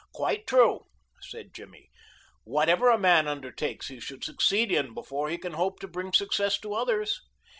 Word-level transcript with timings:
"Quite 0.13 0.47
true," 0.47 0.87
said 1.21 1.53
Jimmy. 1.53 1.91
"Whatever 2.43 2.89
a 2.89 2.97
man 2.97 3.27
undertakes 3.27 3.89
he 3.89 3.99
should 3.99 4.23
succeed 4.23 4.71
in 4.71 4.95
before 4.95 5.29
he 5.29 5.37
can 5.37 5.53
hope 5.53 5.79
to 5.81 5.87
bring 5.87 6.11
success 6.11 6.59
to 6.61 6.73
others." 6.73 7.21